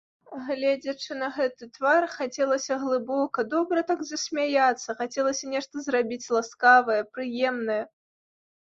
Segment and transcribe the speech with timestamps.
[0.45, 7.83] Гледзячы на гэты твар, хацелася глыбока, добра так засмяяцца, хацелася нешта зрабіць ласкавае, прыемнае.